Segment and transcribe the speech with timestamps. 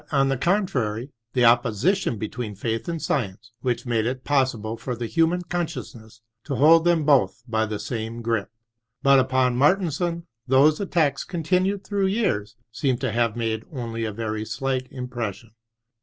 [0.11, 4.95] on the contrary, the opposition between faith and science which made it pos sible for
[4.95, 8.49] the human consciousness to hold them both by the same grip.
[9.03, 14.11] But upon Mar tensen those attacks, continued through years, seem to have made only a
[14.11, 15.51] very slight impres sion.